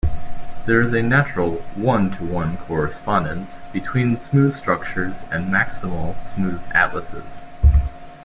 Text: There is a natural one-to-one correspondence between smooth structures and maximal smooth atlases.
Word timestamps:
There 0.65 0.81
is 0.81 0.93
a 0.93 1.03
natural 1.03 1.57
one-to-one 1.75 2.57
correspondence 2.57 3.61
between 3.71 4.17
smooth 4.17 4.55
structures 4.55 5.21
and 5.31 5.53
maximal 5.53 6.15
smooth 6.33 6.59
atlases. 6.73 7.43